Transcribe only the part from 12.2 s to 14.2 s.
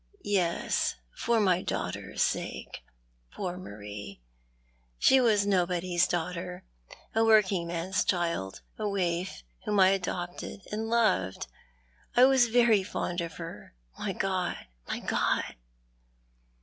was very fond of her— my